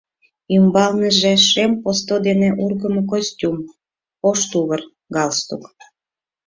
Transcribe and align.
Ӱмбалныже 0.55 1.33
шем 1.49 1.71
посто 1.81 2.15
дене 2.27 2.49
ургымо 2.63 3.01
костюм, 3.11 3.57
ош 4.29 4.39
тувыр, 4.51 4.81
галстук. 5.15 5.63